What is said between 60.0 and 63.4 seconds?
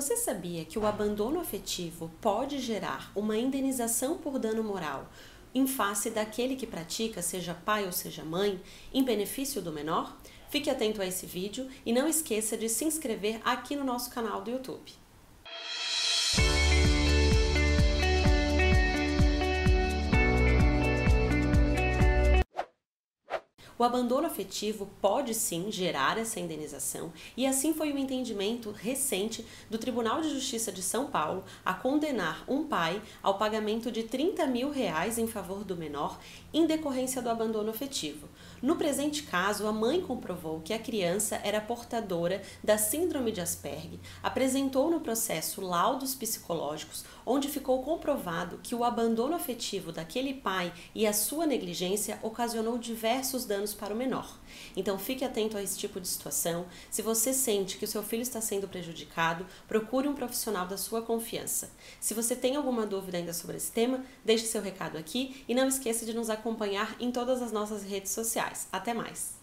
um profissional da sua confiança. Se você tem alguma dúvida ainda